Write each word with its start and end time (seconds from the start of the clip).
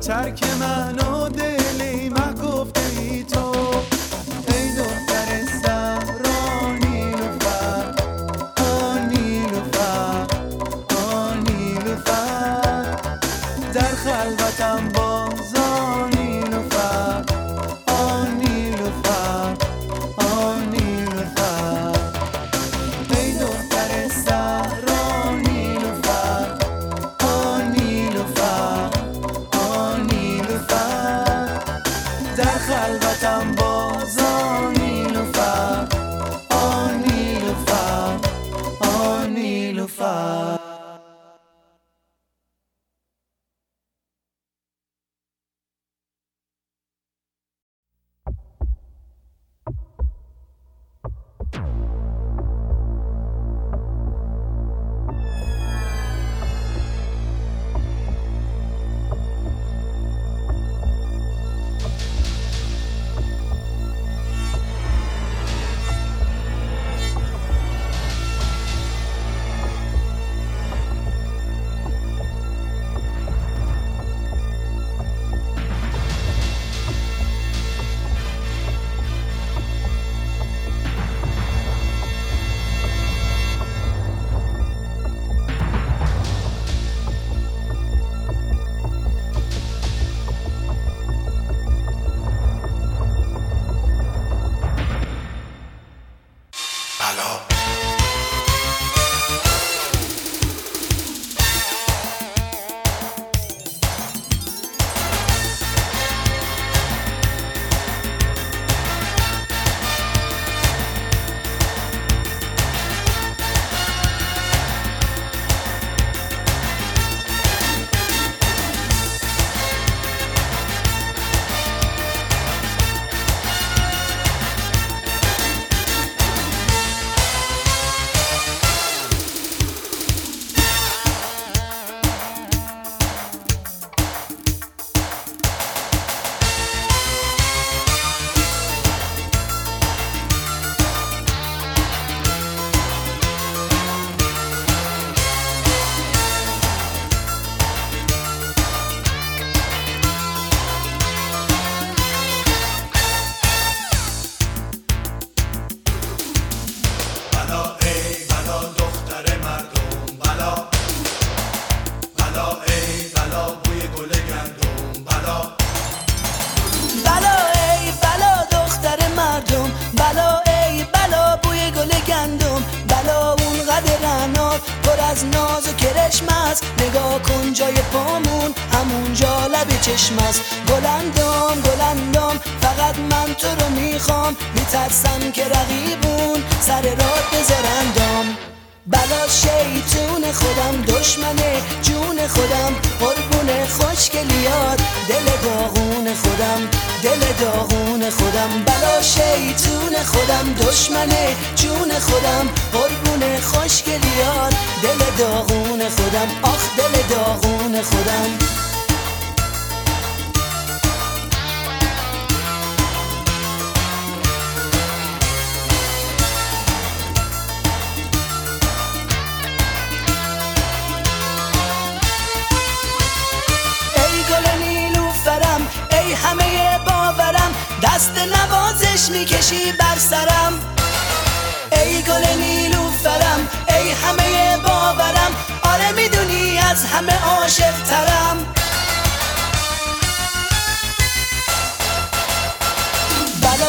ترک 0.00 0.44
من 0.60 0.98
و 0.98 1.28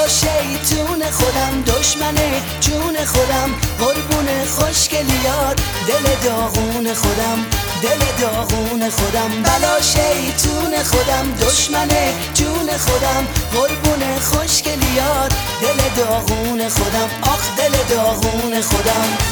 شیطون 0.07 1.11
خودم 1.11 1.61
دشمنه 1.67 2.41
جون 2.59 3.05
خودم 3.05 3.49
قربون 3.79 4.45
خوشگلیات 4.45 5.61
دل 5.87 6.29
داغون 6.29 6.93
خودم 6.93 7.45
دل 7.81 7.99
داغون 8.21 8.89
خودم. 8.89 9.43
بلا 9.43 9.81
شیطون 9.81 10.83
خودم 10.83 11.31
دشمنه 11.41 12.13
جون 12.33 12.77
خودم 12.77 13.27
قربون 13.53 14.19
خوشگلیات 14.19 15.33
دل 15.61 16.03
داغون 16.03 16.69
خودم. 16.69 17.09
آخ 17.21 17.55
دل 17.57 17.95
داغون 17.95 18.61
خودم. 18.61 19.30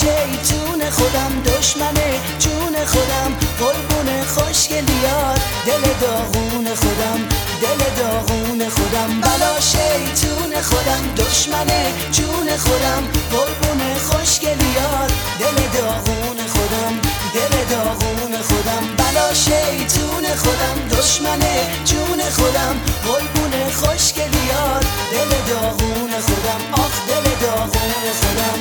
شیطون 0.00 0.90
خودم 0.90 1.42
دشمنه، 1.46 2.10
جون 2.38 2.74
خودم 2.86 3.30
قربون 3.58 4.08
خوشگلیات 4.34 5.40
دل 5.66 5.84
داغون 6.00 6.66
خودم 6.74 7.20
دل 7.62 7.80
داغون 7.98 8.68
خودم. 8.68 9.20
بلا 9.20 9.60
شیطون 9.60 10.62
خودم 10.62 11.04
دشمنه، 11.16 11.92
جون 12.12 12.56
خودم 12.56 13.02
قربون 13.32 13.80
خوشگلیات 14.08 15.12
دل 15.40 15.58
داغون 15.78 16.38
خودم 16.54 16.94
دل 17.34 17.54
داغون 17.70 18.42
خودم. 18.48 18.84
بلا 18.98 19.34
شیطون 19.34 20.24
خودم 20.42 20.76
دشمنه، 20.90 21.56
جون 21.84 22.20
خودم 22.36 22.76
قربون 23.06 23.52
خوشگلیات 23.70 24.84
دل 25.12 25.30
داغون 25.48 26.10
خودم 26.26 26.60
آخ 26.72 26.94
دل 27.08 27.46
داغون 27.46 28.04
خودم. 28.20 28.58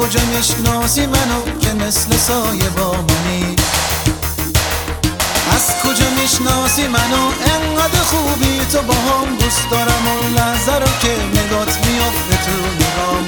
کجا 0.00 0.20
می‌شناسی 0.24 1.06
منو 1.06 1.58
که 1.60 1.72
مثل 1.74 2.16
سایه 2.16 2.68
با 2.68 2.92
منی؟ 2.92 3.56
از 5.54 5.66
کجا 5.84 6.10
می‌شناسی 6.16 6.86
منو 6.86 7.30
انقدر 7.46 7.98
خوبی؟ 7.98 8.60
تو 8.72 8.82
با 8.82 8.94
هم 8.94 9.36
دوست 9.36 9.70
دارم 9.70 10.06
اون 10.06 10.34
لحظه 10.34 10.74
رو 10.74 10.86
که 11.02 11.16
نگات 11.34 11.86
میافته 11.86 12.36
تو 12.44 12.50
نگام. 12.76 13.26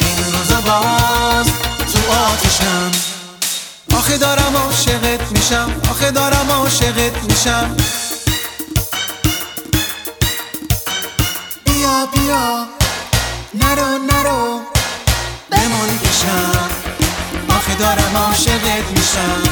این 0.00 0.16
روز 0.32 0.50
باز 0.66 1.46
تو 1.92 2.12
آتشم. 2.12 2.90
آخه 3.98 4.18
دارم 4.18 4.56
عاشقت 4.56 5.32
میشم. 5.32 5.72
آخه 5.90 6.10
دارم 6.10 6.50
عاشقت 6.50 7.24
میشم. 7.28 7.76
بیا 11.64 12.06
بیا. 12.12 12.77
نرو 13.54 13.98
نرو. 13.98 14.60
بمون 15.50 15.98
پیشم 15.98 16.68
آخه 17.48 17.74
دارم 17.74 18.16
عاشقت 18.16 18.90
میشم. 18.96 19.42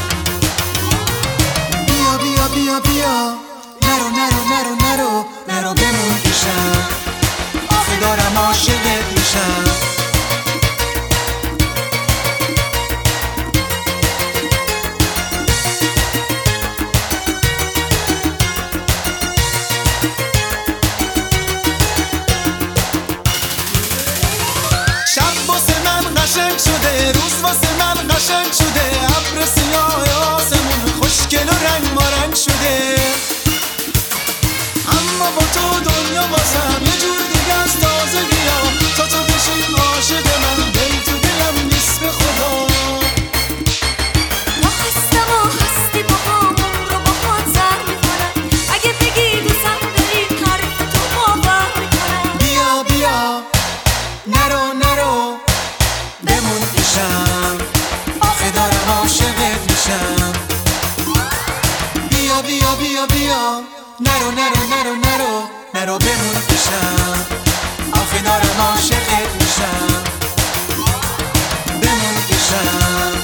بیا 1.87 2.17
بیا 2.17 2.47
بیا 2.47 2.79
بیا. 2.79 3.33
نرو 3.81 4.09
نرو 4.09 4.41
نرو 4.51 4.75
نرو. 4.75 5.25
نرو 5.47 5.73
بمون 5.73 6.19
پیشم 6.23 6.87
آخه 7.69 7.95
دارم 8.01 8.37
عاشقت 8.37 9.05
میشم. 9.15 9.86
روشن 28.27 28.51
شده 28.51 28.85
ابر 29.03 29.45
سیاه 29.45 30.35
آسمون 30.35 31.01
خوشگل 31.01 31.47
و 31.49 31.51
رنگ 31.51 31.93
مارنگ 31.95 32.35
شده. 32.35 32.95
اما 34.87 35.31
با 35.31 35.41
تو 35.53 35.79
دنیا 35.79 36.27
بازم 36.27 36.86
نرو 63.47 64.31
نرو 64.31 64.31
نرو 64.31 64.63
نرو 64.71 64.95
نرو. 64.95 65.43
نرو 65.73 65.97
بمون 65.97 66.41
پیشم 66.49 67.25
آخه 67.93 68.19
دارم 68.21 68.61
عاشقت 68.61 69.29
میشم. 69.39 69.87
بمون 71.81 72.15
پیشم 72.27 73.16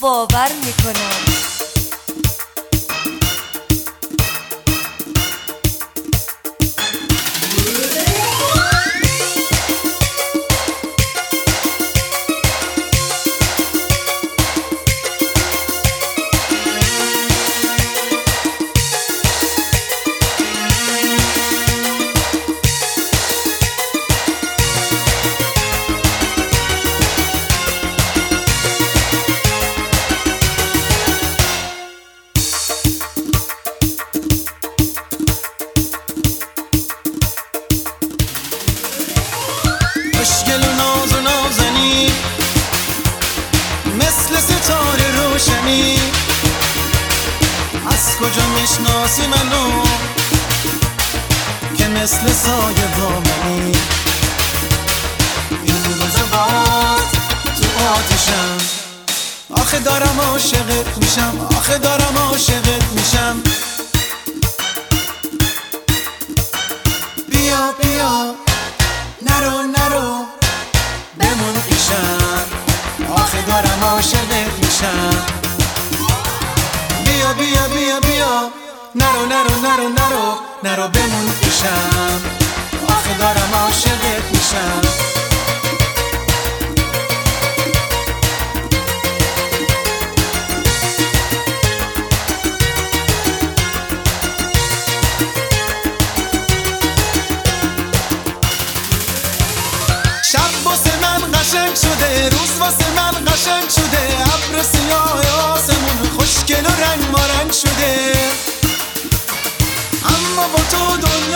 باور 0.00 0.48
می‌کنم. 0.64 1.07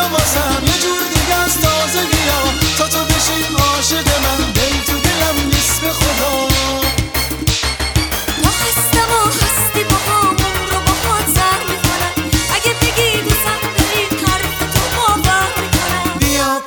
بازم. 0.09 0.63
یه 0.67 0.79
جور 0.83 1.03
دیگه 1.15 1.35
از 1.35 1.61
تازگی 1.61 2.29
ها. 2.29 2.43
تا 2.79 2.89
تو 2.89 3.05
بشی 3.05 3.55
عاشق 3.55 4.09
من. 4.25 4.53
دل 4.53 4.81
تو 4.87 4.93
دلم 4.93 5.47
نیست 5.47 5.81
به 5.81 5.93
خدا. 5.93 6.53
دارم 15.75 16.19
بیا 16.19 16.61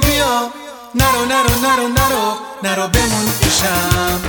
بیا 0.00 0.50
نرو 0.94 1.24
نرو 1.24 1.88
نرو. 1.88 2.03
نرو 2.64 2.88
بمون 2.88 3.26
پیشم 3.42 4.20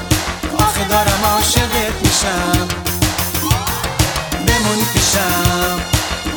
آخه 0.58 0.84
دارم 0.90 1.24
عاشقت 1.24 1.94
میشم. 2.02 2.68
بمون 4.48 4.86
پیشم 4.94 5.80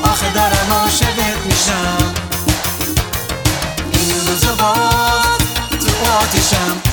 آخه 0.02 0.30
دارم 0.34 0.72
عاشقت 0.72 1.46
میشم. 1.46 2.14
این 3.92 4.26
روزو 4.26 4.56
باز 4.56 5.38
تو 5.80 6.10
آتیشم 6.22 6.87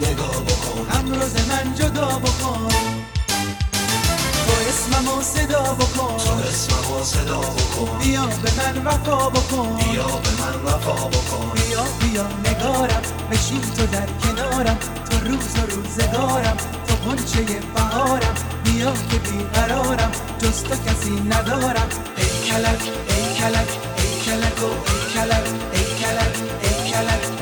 نگاه 0.00 0.40
بکن. 0.40 0.98
امروز 0.98 1.34
من 1.48 1.74
جدا 1.74 2.06
بکن. 2.06 2.68
تو 4.46 4.52
اسممو 4.68 5.22
صدا 5.22 5.62
بکن. 5.62 6.16
تو 6.16 6.32
اسممو 6.48 7.04
صدا 7.04 7.40
بکن. 7.40 7.98
بیا 7.98 8.26
به 8.26 8.50
من 8.58 8.86
وفا 8.86 9.30
بکن. 9.30 9.76
بیا 9.76 10.06
به 10.06 10.30
من 10.40 10.72
وفا 10.72 11.08
بکن. 11.08 11.50
بیا 11.54 11.84
بیا 12.00 12.26
نگارم. 12.44 13.02
بشین 13.30 13.60
تو 13.60 13.86
در 13.86 14.06
کنارم. 14.22 14.78
تو 15.10 15.16
روز 15.28 15.48
و 15.56 15.76
روزگارم. 15.76 16.56
تو 16.86 16.94
گلچه 17.10 17.60
بهارم. 17.74 18.34
بیا 18.64 18.92
که 19.10 19.18
بیقرارم. 19.18 20.12
جز 20.38 20.62
تو 20.62 20.74
کسی 20.74 21.20
ندارم. 21.28 21.88
ای 22.16 22.24
کلک 22.48 22.82
ای 23.08 23.34
کلک 23.38 23.68
ای 23.98 24.20
کلک 24.24 24.62
و 24.62 24.66
ای 24.66 25.14
کلک 25.14 25.46
ای 25.72 25.84
کلک 26.00 26.34
ای 26.62 26.90
کلک. 26.90 27.35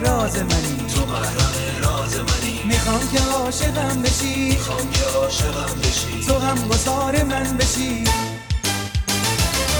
راز 0.00 0.36
منی. 0.36 0.76
تو 0.94 1.06
محرم 1.06 1.54
راز 1.82 2.14
منی 2.16 2.60
می‌خوام 2.64 3.00
که 3.12 3.20
عاشقم 3.32 4.02
بشی. 4.02 4.48
می‌خوام 4.48 4.90
که 4.90 5.04
عاشقم 5.18 5.80
بشی 5.82 6.26
تو 6.26 6.38
هم 6.38 6.68
بسار 6.68 7.22
من 7.24 7.56
بشی. 7.56 8.04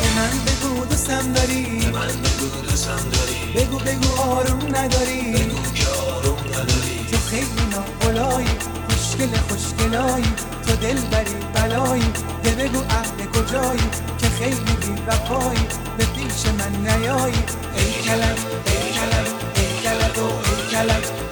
به 0.02 0.08
من 0.16 0.30
بگو 0.46 0.84
دوستم 0.84 1.32
داری. 1.32 1.64
به 1.64 1.90
من 1.90 2.06
بگو 2.06 2.62
دوستم 2.70 3.02
داری 3.12 3.38
بگو 3.54 3.78
بگو 3.78 4.22
آروم 4.22 4.76
نداری. 4.76 5.22
بگو 5.32 5.72
که 5.74 5.86
آروم 5.88 6.38
نداری 6.38 7.06
تو 7.10 7.16
خیلی 7.30 7.64
ناقلایی 7.70 8.48
خوشگل 8.88 9.36
خوشگلایی. 9.48 10.32
تو 10.66 10.76
دل 10.76 11.00
بری 11.00 11.34
بلایی. 11.54 12.12
به 12.42 12.50
بگو 12.50 12.78
عهد 12.78 13.30
کجایی 13.32 13.90
که 14.18 14.28
خیلی 14.28 14.54
بی 14.80 15.02
وفایی 15.06 15.66
به 15.98 16.04
پیش 16.04 16.46
من 16.58 16.72
نیایی. 16.86 17.34
ای 17.76 17.92
کلم 18.04 18.36
ای 18.66 18.92
کلم. 18.92 19.47
Shalom, 20.14 20.42
shalom. 20.70 21.27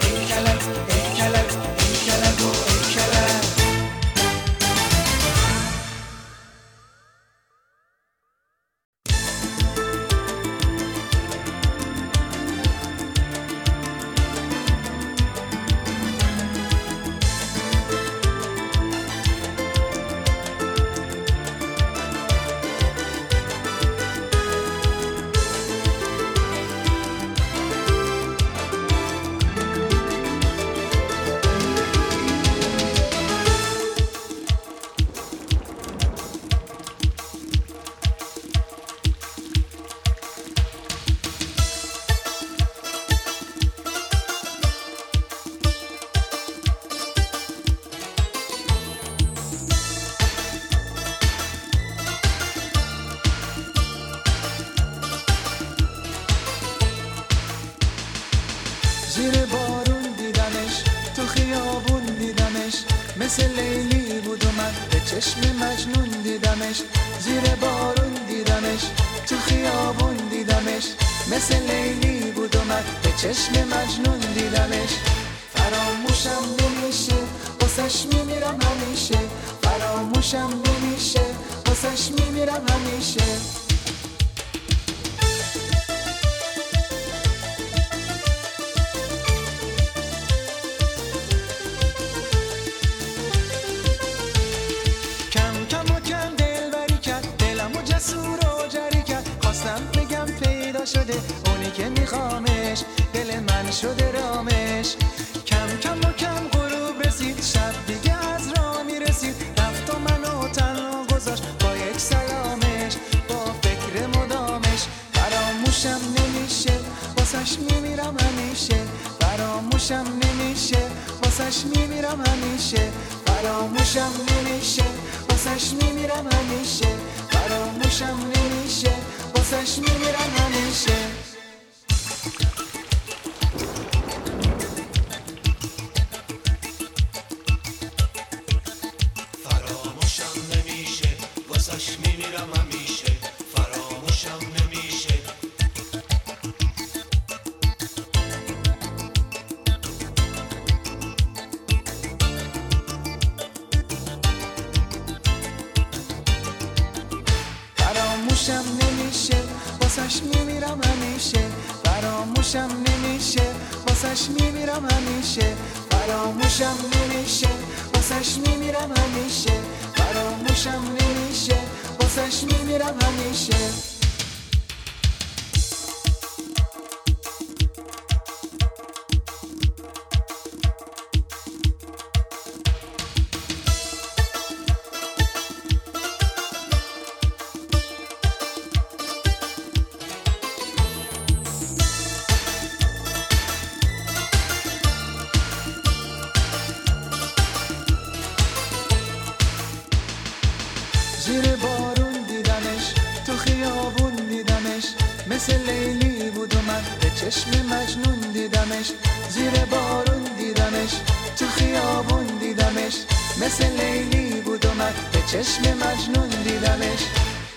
تو 211.39 211.47
خیابون 211.47 212.27
دیدمش؟ 212.27 212.95
مثل 213.41 213.67
لیلی 213.81 214.41
بود 214.41 214.65
و 214.65 214.69
من 214.75 214.93
به 215.13 215.19
چشم 215.27 215.63
مجنون 215.63 216.29
دیدمش. 216.29 217.01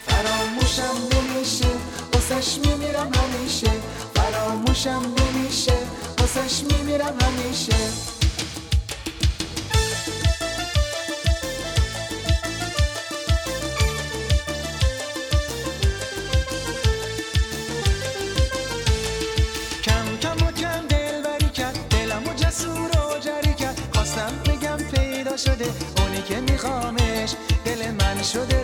فراموشم 0.08 0.96
نمیشه 1.12 1.68
واسش 2.14 2.58
میمیرم 2.58 3.12
همیشه. 3.14 3.72
فراموشم 4.16 5.02
نمیشه 5.18 5.78
واسش 6.20 6.64
میمیرم 6.64 7.18
همیشه. 7.22 8.19
should 28.32 28.59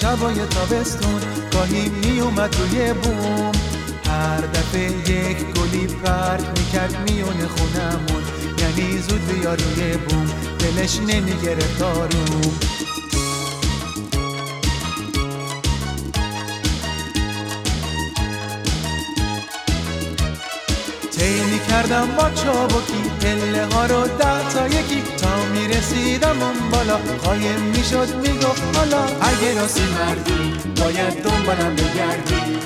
شبای 0.00 0.46
تابستون 0.46 1.20
گاهی 1.52 1.88
میومد 1.88 2.56
روی 2.56 2.92
بوم. 2.92 3.52
هر 4.06 4.40
دفعه 4.40 4.90
یک 4.90 5.36
گلی 5.36 5.86
پرت 5.86 6.58
می‌کرد 6.58 7.10
میونه 7.10 7.46
خونمون. 7.46 8.22
یعنی 8.58 8.98
زود 8.98 9.26
بیا 9.28 9.54
روی 9.54 9.96
بوم 9.96 10.26
دلش 10.58 10.98
نمی‌گرفت 11.00 11.82
آروم 11.82 12.58
طی 21.18 21.40
می‌کردم 21.44 22.06
با 22.16 22.30
چابکی 22.30 23.05
پله 23.20 23.64
ها 23.72 23.86
رو 23.86 24.06
ده 24.06 24.50
تا 24.54 24.66
یکی 24.68 25.02
تا 25.16 25.44
می‌رسیدم 25.54 26.42
اون 26.42 26.70
بالا. 26.70 26.96
قایم 26.96 27.60
می‌شد 27.60 28.16
می‌گفت 28.16 28.76
حالا 28.76 29.02
اگه 29.02 29.60
راستی 29.60 29.82
مردی 29.82 30.54
باید 30.80 31.22
دنبالم 31.22 31.76
بگردی. 31.76 32.58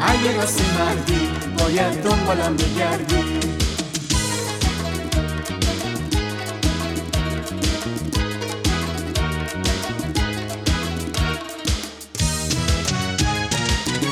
اگه 0.00 0.36
راستی 0.36 0.64
مردی 0.78 1.28
باید 1.58 2.02
دنبالم 2.02 2.56
بگردی. 2.56 3.24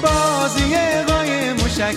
بازی 0.03 0.75
قای 1.07 1.53
موشک 1.53 1.97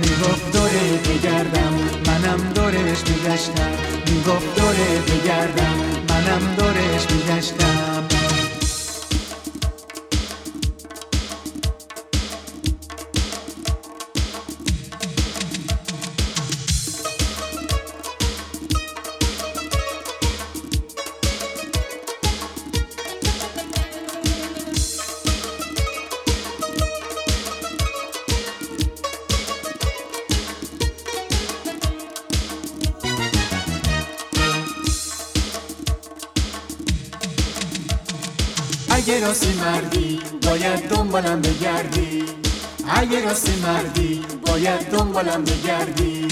می‌گفت 0.00 0.52
دوره 0.52 0.86
بگردم 1.08 1.74
منم 2.06 2.52
دورش 2.54 3.00
میگشتم. 3.08 3.70
می‌گفت 4.06 4.54
دوره 4.60 5.00
بگردم 5.08 5.76
منم 6.08 6.54
دورش 6.58 7.10
میگشتم. 7.10 7.77
اگه 39.08 39.26
راستی 39.26 39.54
مردی 39.60 40.20
باید 40.46 40.88
دنبالم 40.88 41.40
بگردی. 41.40 42.24
اگه 42.88 43.24
راستی 43.24 43.60
مردی 43.60 44.24
باید 44.46 44.90
دنبالم 44.90 45.44
بگردی. 45.44 46.28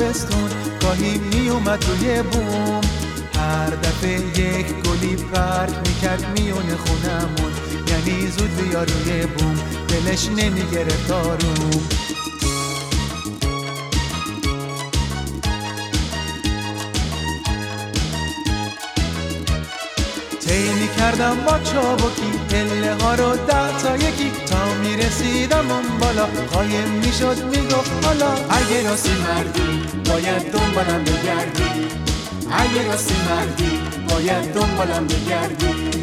تابستون 0.00 0.50
گاهی 0.82 1.18
میومد 1.18 1.84
روی 1.84 2.22
بوم. 2.22 2.80
هر 3.34 3.70
دفعه 3.70 4.20
یک 4.20 4.66
گلی 4.66 5.16
پرت 5.16 5.88
می‌کرد 5.88 6.38
میونه 6.38 6.76
خونمون. 6.76 7.52
یعنی 7.88 8.26
زود 8.26 8.56
بیا 8.56 8.82
روی 8.82 9.26
بوم 9.26 9.58
دلش 9.88 10.28
نمی‌گرفت 10.28 11.10
آروم. 11.10 11.88
طی 20.40 20.72
می‌کردم 20.72 21.36
با 21.46 21.58
چابکی 21.58 22.29
پله 22.50 22.94
ها 22.94 23.14
رو 23.14 23.36
ده 23.36 23.82
تا 23.82 23.96
یکی 23.96 24.30
تا 24.46 24.74
می‌رسیدم 24.74 25.70
اون 25.70 25.98
بالا. 26.00 26.26
قایم 26.52 26.88
می‌شد 26.88 27.44
می‌گفت 27.44 28.04
حالا 28.04 28.32
اگه 28.32 28.88
راستی 28.90 29.10
مردی 29.10 29.82
باید 30.10 30.52
دنبالم 30.52 31.04
بگردی. 31.04 31.86
اگه 32.50 32.88
راستی 32.88 33.14
مردی 33.30 33.80
باید 34.08 34.52
دنبالم 34.54 35.06
بگردی. 35.06 35.99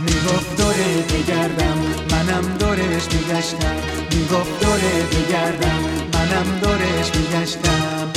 می‌گفت 0.00 0.56
دوره 0.56 1.02
بگردم 1.02 1.78
منم 2.10 2.56
دورش 2.58 3.02
میگشتم. 3.12 3.76
می‌گفت 4.12 4.60
دوره 4.60 5.02
بگردم 5.12 5.80
منم 6.14 6.58
دورش 6.62 7.10
میگشتم. 7.16 8.12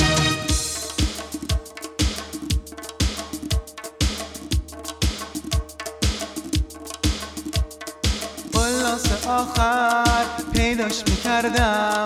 خلاص 8.53 9.25
آخر 9.27 10.25
پیداش 10.53 11.03
می‌کردم 11.07 12.05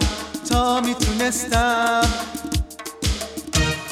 تا 0.50 0.82
می‌تونستم. 0.82 2.02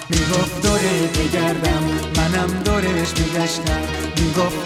می‌گفت 0.09 0.61
دوره 0.61 1.07
بگردم 1.07 1.83
منم 2.17 2.63
دورش 2.63 3.09
میگشتم. 3.19 3.81
می‌گفت 4.17 4.65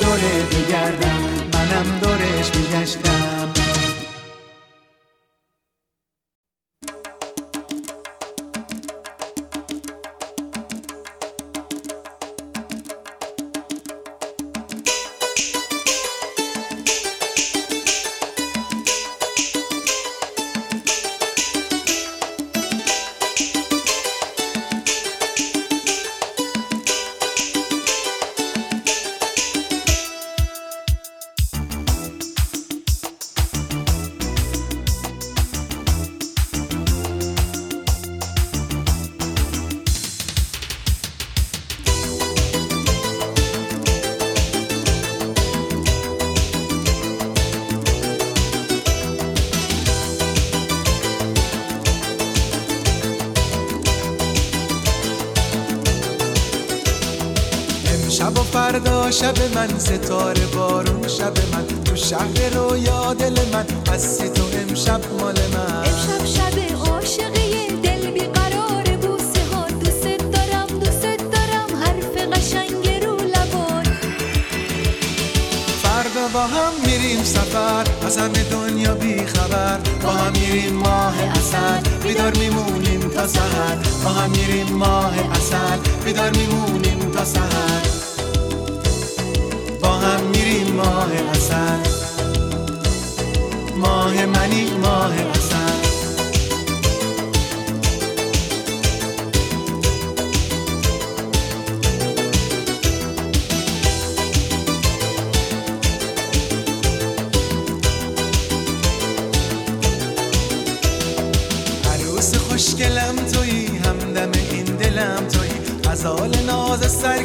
بیدار 82.08 82.38
میمونیم 82.38 83.00
تا 83.00 83.28
سحر. 83.28 83.76
با 84.04 84.10
هم 84.10 84.30
میریم 84.30 84.76
ماه 84.76 85.14
اصل 85.32 85.78
بیدار 86.06 86.30
میمونیم 86.30 87.12
تا 87.14 87.26
سحر. 87.26 87.88
با 89.82 89.90
هم 89.90 90.24
میریم 90.24 90.76
ماه 90.76 91.12
اصل 91.32 91.80
ماه 93.78 94.26
منی 94.26 94.72
ماه 94.84 95.37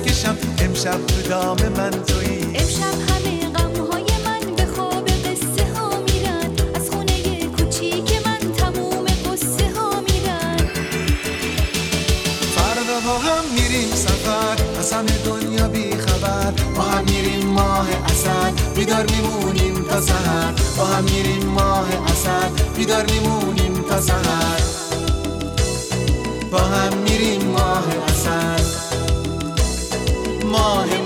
سرکشم 0.03 0.36
امشب 0.59 1.07
تو 1.07 1.28
دام 1.28 1.57
من 1.76 1.90
تویی. 1.90 2.42
امشب 2.55 2.94
همه 3.09 3.50
غمهای 3.55 4.05
من 4.24 4.55
به 4.57 4.66
خواب 4.66 5.09
قصه 5.09 5.66
ها 5.76 5.90
میرن. 6.09 6.50
از 6.74 6.90
خونه 6.90 7.46
کوچیک 7.46 8.26
من 8.26 8.53
تموم 8.53 9.05
قصه 9.05 9.70
ها 9.76 10.00
میرن. 10.00 10.57
فردا 12.57 13.00
با 13.07 13.18
هم 13.18 13.44
میریم 13.55 13.94
سفر. 13.94 14.57
از 14.78 14.92
همه 14.92 15.18
دنیا 15.24 15.68
بی 15.68 15.90
خبر. 15.96 16.53
با 16.76 16.82
هم 16.82 17.05
میریم 17.05 17.46
ماه 17.46 17.88
اصل 18.05 18.50
بیدار 18.76 19.07
میمونیم 19.11 19.84
تا 19.84 20.00
سحر. 20.00 20.53
با 20.76 20.84
هم 20.84 21.05
میریم 21.05 21.46
ماه 21.46 21.86
اصل 22.07 22.48
بیدار 22.76 23.07
میمونیم 23.11 23.84
تا 23.88 24.00
سحر. 24.00 24.61
با 26.50 26.59
هم 26.59 26.98
میریم 26.98 27.44
ماه 27.44 27.84
اصل 28.09 28.62
ماه 30.63 30.87
منی 30.87 31.01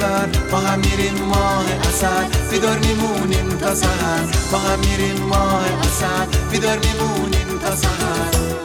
خبر. 0.00 0.26
با 0.50 0.58
هم 0.58 0.78
میریم 0.78 1.24
ماه 1.24 1.64
اصل 1.88 2.48
بیدار 2.50 2.78
میمونیم 2.78 3.48
تا 3.48 3.74
سحر. 3.74 4.26
با 4.52 4.58
هم 4.58 4.78
میریم 4.78 5.22
ماه 5.22 5.64
اصل 5.80 6.38
بیدار 6.50 6.78
میمونیم 6.78 7.58
تا 7.58 7.76
سحر. 7.76 8.59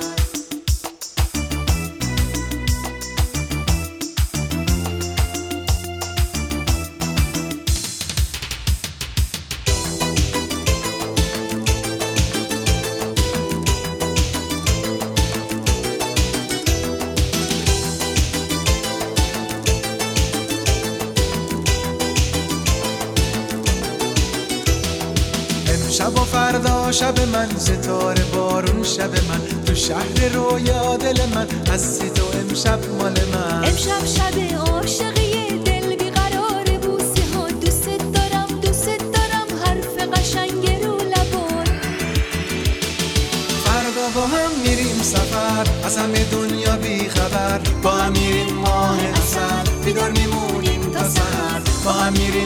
شب 27.00 27.20
من 27.34 27.50
ستاره 27.58 28.24
بارون 28.24 28.84
شب 28.84 29.10
من. 29.30 29.64
تو 29.66 29.76
شهر 29.76 30.30
رویا 30.34 30.98
دل 30.98 31.20
من 31.36 31.48
هستی 31.74 32.10
تو 32.10 32.24
امشب 32.40 32.80
مال 33.00 33.18
من. 33.34 33.64
امشب 33.68 34.06
شب 34.06 34.58
عاشقی 34.58 35.60
دل 35.66 35.96
بیقرار 35.96 36.64
بوسه 36.82 37.24
ها. 37.36 37.48
دوست 37.48 37.86
دارم 38.14 38.48
دوست 38.62 38.86
دارم 38.88 39.48
حرف 39.66 40.10
قشنگ 40.20 40.84
رو 40.84 40.96
لبات 40.96 41.70
فردا 43.66 44.08
با 44.16 44.28
هم 44.28 44.52
میریم 44.64 45.02
سفر 45.04 45.68
از 45.86 45.98
همه 45.98 46.24
دنیا 46.32 46.76
بی 46.76 47.10
خبر. 47.10 47.60
با 47.84 47.92
هم 47.92 48.12
میریم 48.12 48.54
ماه 48.56 48.98
اصل 49.06 49.72
بیدار 49.86 50.12
میمونیم 50.12 50.92
تا 50.92 51.10
سحر 51.10 51.62
با 51.86 51.92
هم 51.92 52.14
میریم 52.14 52.45